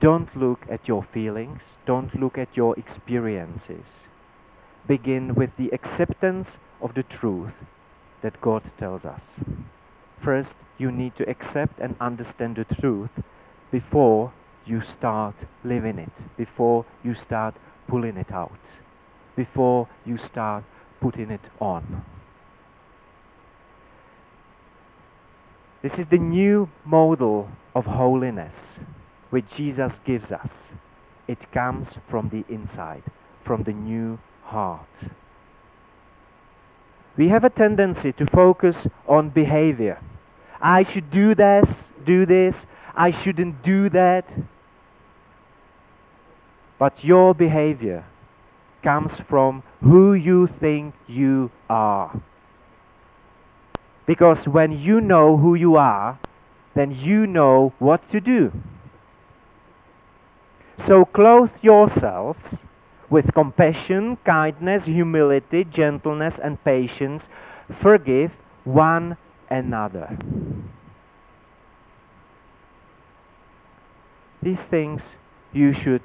don't 0.00 0.36
look 0.36 0.66
at 0.68 0.86
your 0.86 1.02
feelings, 1.02 1.78
don't 1.84 2.14
look 2.18 2.38
at 2.38 2.56
your 2.56 2.78
experiences. 2.78 4.08
Begin 4.88 5.34
with 5.34 5.54
the 5.56 5.68
acceptance 5.70 6.58
of 6.80 6.94
the 6.94 7.02
truth 7.02 7.62
that 8.22 8.40
God 8.40 8.64
tells 8.76 9.04
us. 9.04 9.38
First, 10.16 10.58
you 10.78 10.90
need 10.90 11.14
to 11.16 11.28
accept 11.28 11.78
and 11.78 11.94
understand 12.00 12.56
the 12.56 12.64
truth 12.64 13.22
before 13.70 14.32
you 14.64 14.80
start 14.80 15.44
living 15.62 15.98
it, 15.98 16.24
before 16.36 16.86
you 17.04 17.12
start 17.12 17.54
pulling 17.86 18.16
it 18.16 18.32
out, 18.32 18.80
before 19.36 19.88
you 20.06 20.16
start 20.16 20.64
putting 21.00 21.30
it 21.30 21.50
on. 21.60 22.04
This 25.82 25.98
is 25.98 26.06
the 26.06 26.18
new 26.18 26.68
model 26.84 27.50
of 27.74 27.86
holiness 27.86 28.80
which 29.30 29.54
Jesus 29.54 30.00
gives 30.00 30.32
us. 30.32 30.72
It 31.28 31.52
comes 31.52 31.98
from 32.08 32.30
the 32.30 32.44
inside, 32.48 33.02
from 33.42 33.62
the 33.62 33.74
new 33.74 34.18
heart. 34.48 35.04
We 37.16 37.28
have 37.28 37.44
a 37.44 37.50
tendency 37.50 38.12
to 38.12 38.26
focus 38.26 38.86
on 39.06 39.28
behavior. 39.28 39.98
I 40.60 40.82
should 40.82 41.10
do 41.10 41.34
this, 41.34 41.92
do 42.04 42.24
this, 42.24 42.66
I 42.94 43.10
shouldn't 43.10 43.62
do 43.62 43.88
that. 43.90 44.36
But 46.78 47.04
your 47.04 47.34
behavior 47.34 48.04
comes 48.82 49.20
from 49.20 49.62
who 49.82 50.14
you 50.14 50.46
think 50.46 50.94
you 51.06 51.50
are. 51.68 52.20
Because 54.06 54.48
when 54.48 54.72
you 54.72 55.00
know 55.00 55.36
who 55.36 55.54
you 55.54 55.76
are, 55.76 56.18
then 56.74 56.96
you 56.96 57.26
know 57.26 57.74
what 57.78 58.08
to 58.08 58.20
do. 58.20 58.52
So 60.78 61.04
clothe 61.04 61.52
yourselves 61.60 62.64
with 63.10 63.32
compassion, 63.34 64.16
kindness, 64.24 64.86
humility, 64.86 65.64
gentleness, 65.64 66.38
and 66.38 66.62
patience. 66.64 67.28
Forgive 67.70 68.36
one 68.64 69.16
another. 69.50 70.16
These 74.42 74.64
things 74.64 75.16
you 75.52 75.72
should 75.72 76.02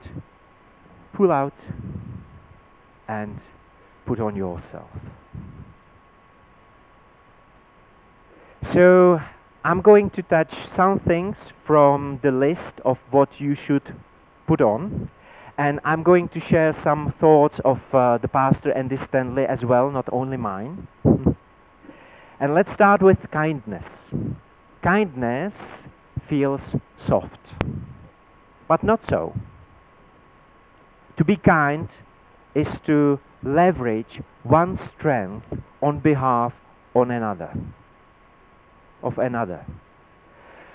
pull 1.13 1.31
out 1.31 1.67
and 3.07 3.43
put 4.05 4.19
on 4.19 4.35
yourself. 4.35 4.89
So 8.61 9.21
I'm 9.63 9.81
going 9.81 10.09
to 10.11 10.23
touch 10.23 10.53
some 10.53 10.99
things 10.99 11.49
from 11.49 12.19
the 12.21 12.31
list 12.31 12.81
of 12.83 12.99
what 13.11 13.39
you 13.39 13.55
should 13.55 13.95
put 14.47 14.61
on. 14.61 15.09
And 15.57 15.79
I'm 15.83 16.03
going 16.03 16.29
to 16.29 16.39
share 16.39 16.73
some 16.73 17.11
thoughts 17.11 17.59
of 17.59 17.93
uh, 17.93 18.17
the 18.17 18.27
pastor 18.27 18.71
Andy 18.71 18.95
Stanley 18.95 19.45
as 19.45 19.63
well, 19.63 19.91
not 19.91 20.09
only 20.11 20.37
mine. 20.37 20.87
and 22.39 22.53
let's 22.53 22.71
start 22.71 23.01
with 23.01 23.29
kindness. 23.29 24.11
Kindness 24.81 25.87
feels 26.19 26.75
soft, 26.97 27.53
but 28.67 28.83
not 28.83 29.03
so. 29.03 29.35
To 31.17 31.23
be 31.23 31.35
kind 31.35 31.95
is 32.55 32.79
to 32.81 33.19
leverage 33.43 34.21
one's 34.43 34.81
strength 34.81 35.61
on 35.81 35.99
behalf 35.99 36.61
on 36.95 37.11
another 37.11 37.51
of 39.03 39.19
another. 39.19 39.65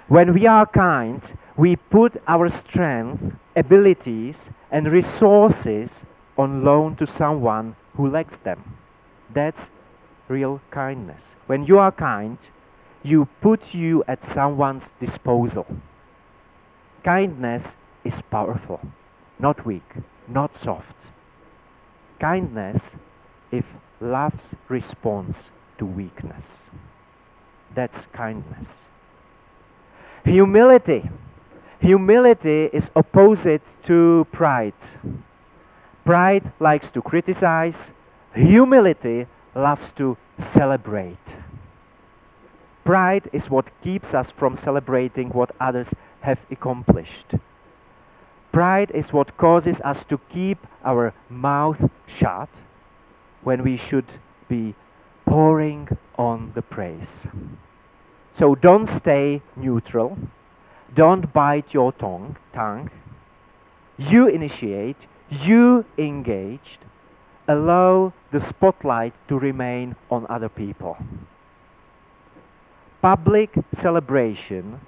When 0.08 0.32
we 0.32 0.46
are 0.46 0.64
kind, 0.64 1.20
we 1.54 1.76
put 1.76 2.16
our 2.26 2.48
strength, 2.48 3.36
abilities, 3.54 4.50
and 4.70 4.90
resources 4.90 6.02
on 6.38 6.64
loan 6.64 6.96
to 6.96 7.06
someone 7.06 7.76
who 7.94 8.08
lacks 8.08 8.38
them. 8.38 8.78
That's 9.34 9.70
real 10.26 10.62
kindness. 10.70 11.36
When 11.46 11.66
you 11.66 11.78
are 11.78 11.92
kind, 11.92 12.38
you 13.02 13.26
put 13.42 13.74
you 13.74 14.02
at 14.08 14.24
someone's 14.24 14.94
disposal. 14.98 15.66
Kindness 17.02 17.76
is 18.02 18.22
powerful, 18.22 18.80
not 19.38 19.66
weak, 19.66 19.92
not 20.26 20.56
soft. 20.56 21.10
Kindness 22.18 22.96
if 23.52 23.76
love's 24.00 24.54
response 24.68 25.50
to 25.76 25.84
weakness. 25.84 26.70
That's 27.74 28.06
kindness. 28.06 28.87
Humility. 30.24 31.08
Humility 31.80 32.70
is 32.72 32.90
opposite 32.96 33.76
to 33.82 34.26
pride. 34.32 34.74
Pride 36.04 36.52
likes 36.58 36.90
to 36.90 37.02
criticize. 37.02 37.92
Humility 38.34 39.26
loves 39.54 39.92
to 39.92 40.16
celebrate. 40.38 41.36
Pride 42.84 43.28
is 43.32 43.50
what 43.50 43.70
keeps 43.82 44.14
us 44.14 44.30
from 44.30 44.54
celebrating 44.54 45.28
what 45.30 45.54
others 45.60 45.94
have 46.20 46.46
accomplished. 46.50 47.34
Pride 48.50 48.90
is 48.92 49.12
what 49.12 49.36
causes 49.36 49.80
us 49.82 50.04
to 50.06 50.18
keep 50.30 50.66
our 50.84 51.12
mouth 51.28 51.90
shut 52.06 52.48
when 53.42 53.62
we 53.62 53.76
should 53.76 54.06
be 54.48 54.74
pouring 55.26 55.88
on 56.16 56.52
the 56.54 56.62
praise. 56.62 57.28
So 58.38 58.54
don't 58.54 58.86
stay 58.86 59.42
neutral. 59.56 60.16
Don't 60.94 61.32
bite 61.32 61.74
your 61.74 61.90
tongue, 61.90 62.36
tongue. 62.52 62.88
You 63.98 64.28
initiate, 64.28 65.08
you 65.28 65.84
engaged. 65.98 66.84
Allow 67.48 68.12
the 68.30 68.38
spotlight 68.38 69.12
to 69.26 69.36
remain 69.40 69.96
on 70.08 70.24
other 70.28 70.48
people. 70.48 70.96
Public 73.02 73.58
celebration 73.72 74.82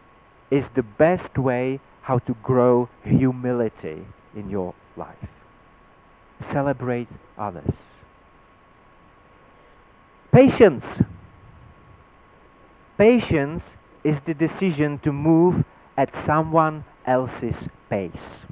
is 0.48 0.70
the 0.70 0.84
best 0.84 1.36
way 1.36 1.80
how 2.02 2.18
to 2.18 2.34
grow 2.44 2.88
humility 3.02 4.06
in 4.36 4.48
your 4.48 4.74
life. 4.96 5.34
Celebrate 6.38 7.08
others. 7.36 7.98
Patience. 10.30 11.02
Patience 13.00 13.78
is 14.04 14.20
the 14.20 14.34
decision 14.34 14.98
to 14.98 15.10
move 15.10 15.64
at 15.96 16.12
someone 16.12 16.84
else's 17.06 17.66
pace. 17.88 18.44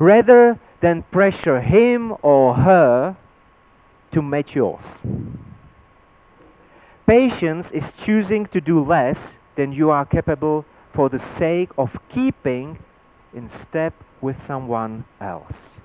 Rather 0.00 0.58
than 0.80 1.04
pressure 1.12 1.60
him 1.60 2.16
or 2.20 2.54
her 2.54 3.16
to 4.10 4.20
match 4.20 4.56
yours. 4.56 5.04
Patience 7.06 7.70
is 7.70 7.92
choosing 7.92 8.46
to 8.46 8.60
do 8.60 8.80
less 8.80 9.38
than 9.54 9.70
you 9.70 9.90
are 9.90 10.04
capable 10.04 10.64
for 10.90 11.08
the 11.08 11.20
sake 11.20 11.70
of 11.78 11.96
keeping 12.08 12.80
in 13.32 13.48
step 13.48 13.94
with 14.20 14.40
someone 14.40 15.04
else. 15.20 15.80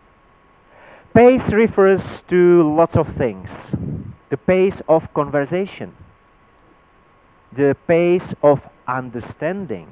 Pace 1.13 1.53
refers 1.53 2.23
to 2.23 2.63
lots 2.63 2.97
of 2.97 3.07
things. 3.07 3.75
The 4.29 4.37
pace 4.37 4.81
of 4.89 5.13
conversation, 5.13 5.93
the 7.51 7.75
pace 7.87 8.33
of 8.43 8.67
understanding, 8.87 9.87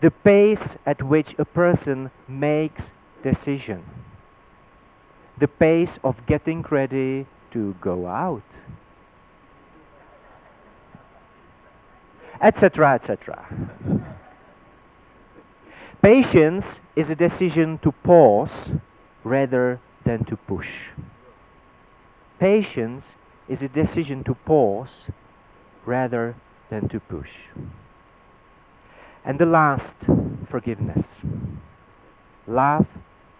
the 0.00 0.10
pace 0.10 0.76
at 0.84 1.02
which 1.02 1.34
a 1.38 1.44
person 1.44 2.10
makes 2.26 2.92
decision, 3.22 3.84
the 5.38 5.48
pace 5.48 5.98
of 6.02 6.24
getting 6.26 6.62
ready 6.62 7.26
to 7.50 7.76
go 7.80 8.06
out, 8.06 8.42
etc., 12.40 12.94
etc. 12.94 13.46
Patience 16.02 16.80
is 16.96 17.10
a 17.10 17.14
decision 17.14 17.78
to 17.78 17.92
pause 17.92 18.72
rather 19.22 19.78
than 20.02 20.24
to 20.24 20.36
push. 20.36 20.88
Patience 22.40 23.14
is 23.52 23.62
a 23.62 23.68
decision 23.68 24.24
to 24.24 24.34
pause 24.34 25.10
rather 25.84 26.34
than 26.70 26.88
to 26.88 26.98
push. 26.98 27.48
And 29.26 29.38
the 29.38 29.44
last, 29.44 30.06
forgiveness. 30.46 31.20
Love 32.46 32.86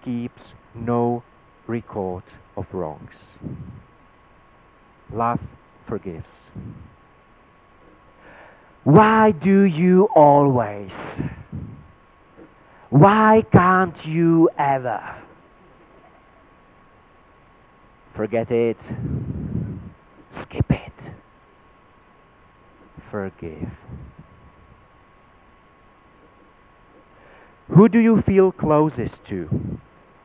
keeps 0.02 0.52
no 0.74 1.22
record 1.66 2.24
of 2.58 2.74
wrongs. 2.74 3.38
Love 5.10 5.40
forgives. 5.86 6.50
Why 8.84 9.30
do 9.30 9.62
you 9.62 10.10
always? 10.14 11.22
Why 12.90 13.44
can't 13.50 14.04
you 14.04 14.50
ever? 14.58 15.00
Forget 18.10 18.50
it. 18.50 18.92
Skip 20.32 20.70
it. 20.70 21.10
Forgive. 22.98 23.70
Who 27.68 27.86
do 27.90 27.98
you 27.98 28.20
feel 28.20 28.50
closest 28.50 29.24
to? 29.24 29.78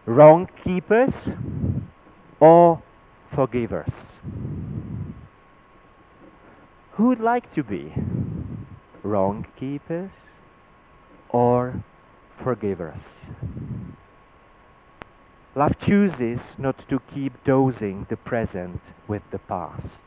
Wrong 0.06 0.50
keepers 0.64 1.32
or 2.40 2.82
forgivers? 3.28 4.22
Who 6.94 7.08
would 7.10 7.20
like 7.20 7.52
to 7.52 7.64
be? 7.64 7.94
Wrong 9.04 9.46
keepers 9.58 10.30
or 11.30 11.84
forgive 12.32 12.80
us. 12.80 13.26
Love 15.58 15.80
chooses 15.80 16.56
not 16.60 16.78
to 16.78 17.00
keep 17.00 17.34
dosing 17.44 18.06
the 18.10 18.16
present 18.16 18.92
with 19.08 19.24
the 19.32 19.40
past. 19.40 20.06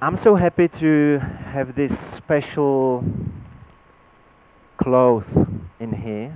I'm 0.00 0.14
so 0.14 0.36
happy 0.36 0.68
to 0.68 1.18
have 1.18 1.74
this 1.74 1.98
special 1.98 3.02
cloth 4.76 5.36
in 5.80 5.92
here. 5.92 6.32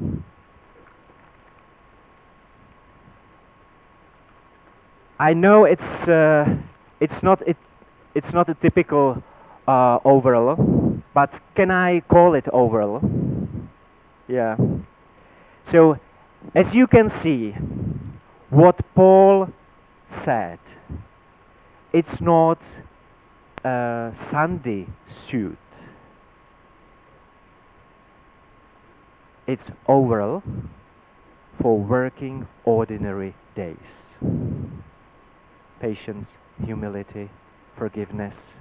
I 5.21 5.33
know 5.33 5.65
it's 5.65 6.09
uh, 6.09 6.57
it's 6.99 7.23
not 7.23 7.41
it 7.47 7.57
it's 8.17 8.33
not 8.33 8.49
a 8.49 8.55
typical 8.55 9.23
uh, 9.69 9.99
overall, 10.05 10.76
but 11.17 11.41
can 11.55 11.71
I 11.71 12.01
call 12.01 12.35
it 12.35 12.47
overall? 12.53 13.01
Yeah. 14.29 14.59
So, 15.65 15.99
as 16.55 16.75
you 16.75 16.87
can 16.87 17.09
see, 17.09 17.53
what 18.51 18.83
Paul 18.95 19.49
said, 20.07 20.59
it's 21.91 22.21
not 22.21 22.83
a 23.65 24.11
Sunday 24.13 24.89
suit. 25.07 25.67
It's 29.47 29.73
overall 29.89 30.43
for 31.55 31.79
working 31.79 32.47
ordinary 32.67 33.33
days. 33.55 34.19
Patience, 35.81 36.37
humility, 36.63 37.31
forgiveness. 37.75 38.57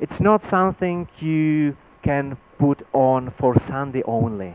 It's 0.00 0.18
not 0.18 0.42
something 0.42 1.08
you 1.18 1.76
can 2.02 2.38
put 2.58 2.82
on 2.94 3.28
for 3.28 3.58
Sunday 3.58 4.02
only. 4.04 4.54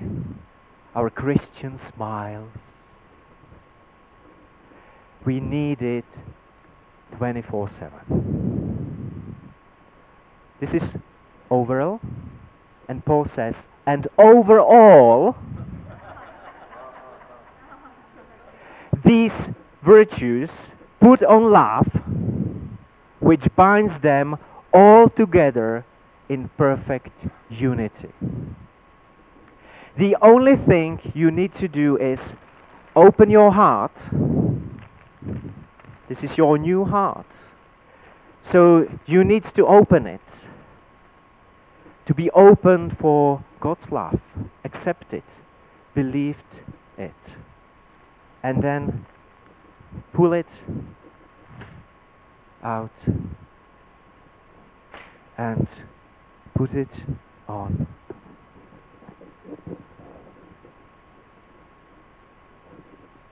Our 0.95 1.11
Christian 1.11 1.77
smiles. 1.77 2.89
We 5.23 5.39
need 5.39 5.83
it 5.83 6.05
24 7.17 7.67
7. 7.67 9.35
This 10.59 10.73
is 10.73 10.95
overall. 11.51 11.99
And 12.87 13.05
Paul 13.05 13.25
says, 13.25 13.67
and 13.85 14.07
overall, 14.17 15.35
these 19.03 19.51
virtues 19.81 20.73
put 20.99 21.23
on 21.23 21.51
love, 21.51 22.01
which 23.19 23.47
binds 23.55 23.99
them 23.99 24.37
all 24.75 25.07
together 25.07 25.85
in 26.27 26.49
perfect 26.57 27.27
unity. 27.49 28.09
The 29.95 30.17
only 30.21 30.57
thing 30.57 30.99
you 31.13 31.31
need 31.31 31.53
to 31.53 31.69
do 31.69 31.95
is 31.97 32.35
open 32.93 33.29
your 33.29 33.51
heart. 33.51 34.09
This 36.09 36.23
is 36.25 36.37
your 36.37 36.57
new 36.57 36.83
heart. 36.83 37.33
So 38.41 38.87
you 39.05 39.23
need 39.23 39.45
to 39.45 39.65
open 39.65 40.05
it. 40.05 40.49
To 42.07 42.13
be 42.13 42.29
open 42.31 42.89
for 42.89 43.41
God's 43.61 43.91
love. 43.93 44.19
Accept 44.65 45.13
it. 45.13 45.39
Believed 45.93 46.61
it. 46.97 47.37
And 48.43 48.61
then 48.61 49.05
pull 50.11 50.33
it 50.33 50.65
out 52.61 53.05
and 55.37 55.81
put 56.53 56.73
it 56.73 57.03
on. 57.47 57.87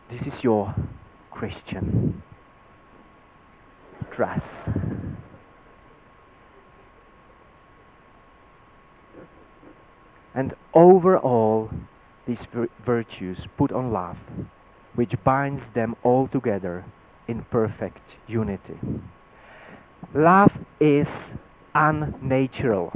This 0.09 0.27
is 0.27 0.43
your 0.43 0.75
Christian 1.31 2.21
dress. 4.11 4.69
And 10.35 10.53
over 10.73 11.17
all 11.17 11.69
these 12.25 12.45
vir- 12.45 12.69
virtues 12.83 13.47
put 13.57 13.71
on 13.71 13.91
love, 13.91 14.17
which 14.95 15.15
binds 15.23 15.71
them 15.71 15.95
all 16.03 16.27
together 16.27 16.83
in 17.27 17.43
perfect 17.49 18.17
unity. 18.27 18.77
Love 20.13 20.59
is 20.79 21.35
unnatural. 21.75 22.91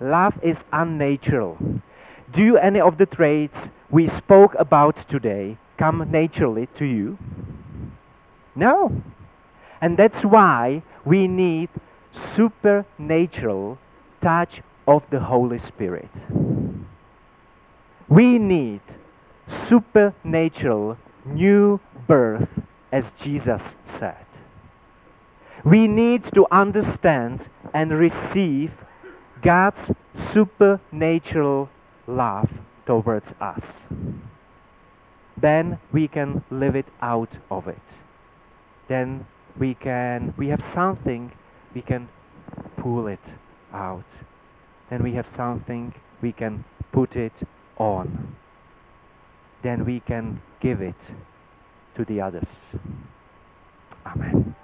Love 0.00 0.38
is 0.42 0.64
unnatural. 0.72 1.58
Do 2.30 2.56
any 2.56 2.80
of 2.80 2.98
the 2.98 3.06
traits 3.06 3.70
we 3.90 4.06
spoke 4.06 4.54
about 4.58 4.96
today 4.96 5.56
come 5.76 6.10
naturally 6.10 6.66
to 6.74 6.84
you? 6.84 7.18
No. 8.54 9.02
And 9.80 9.96
that's 9.96 10.24
why 10.24 10.82
we 11.04 11.28
need 11.28 11.68
supernatural 12.10 13.78
touch 14.20 14.62
of 14.86 15.08
the 15.10 15.20
Holy 15.20 15.58
Spirit. 15.58 16.26
We 18.08 18.38
need 18.38 18.82
supernatural 19.46 20.98
new 21.24 21.80
birth, 22.06 22.62
as 22.92 23.12
Jesus 23.12 23.76
said. 23.84 24.26
We 25.64 25.88
need 25.88 26.24
to 26.34 26.46
understand 26.50 27.48
and 27.72 27.90
receive 27.90 28.84
God's 29.40 29.92
supernatural 30.12 31.70
love 32.06 32.60
towards 32.84 33.34
us. 33.40 33.86
Then 35.36 35.78
we 35.90 36.06
can 36.06 36.44
live 36.50 36.76
it 36.76 36.90
out 37.00 37.38
of 37.50 37.66
it. 37.66 38.02
Then 38.88 39.26
we 39.58 39.74
can 39.74 40.34
we 40.36 40.48
have 40.48 40.62
something 40.62 41.32
we 41.74 41.80
can 41.80 42.08
pull 42.76 43.06
it 43.06 43.34
out. 43.72 44.18
Then 44.90 45.02
we 45.02 45.12
have 45.12 45.26
something 45.26 45.94
we 46.20 46.32
can 46.32 46.64
put 46.92 47.16
it 47.16 47.42
on. 47.78 48.36
Then 49.62 49.84
we 49.86 50.00
can 50.00 50.42
give 50.60 50.82
it 50.82 51.12
to 51.94 52.04
the 52.04 52.20
others. 52.20 52.72
Amen. 54.04 54.54